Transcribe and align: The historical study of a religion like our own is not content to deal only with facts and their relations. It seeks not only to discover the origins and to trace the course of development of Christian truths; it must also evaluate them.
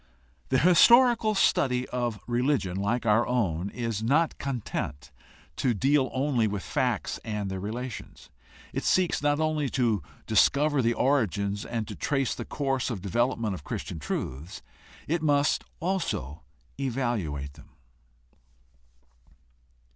The 0.49 0.57
historical 0.57 1.35
study 1.35 1.87
of 1.89 2.15
a 2.15 2.19
religion 2.25 2.75
like 2.75 3.05
our 3.05 3.27
own 3.27 3.69
is 3.69 4.01
not 4.01 4.35
content 4.39 5.11
to 5.57 5.75
deal 5.75 6.09
only 6.11 6.47
with 6.47 6.63
facts 6.63 7.19
and 7.23 7.51
their 7.51 7.59
relations. 7.59 8.31
It 8.73 8.83
seeks 8.83 9.21
not 9.21 9.39
only 9.39 9.69
to 9.69 10.01
discover 10.25 10.81
the 10.81 10.95
origins 10.95 11.63
and 11.65 11.87
to 11.87 11.93
trace 11.93 12.33
the 12.33 12.45
course 12.45 12.89
of 12.89 13.03
development 13.03 13.53
of 13.53 13.63
Christian 13.63 13.99
truths; 13.99 14.63
it 15.07 15.21
must 15.21 15.63
also 15.79 16.41
evaluate 16.79 17.53
them. 17.53 17.69